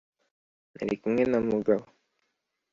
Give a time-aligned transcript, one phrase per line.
[0.73, 1.85] Nali kumwe na Mugabo.